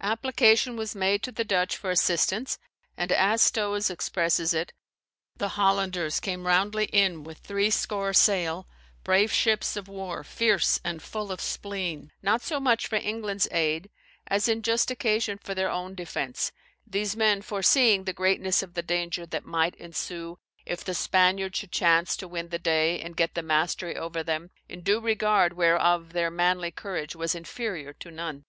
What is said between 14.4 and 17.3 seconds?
in just occasion for their own defence; these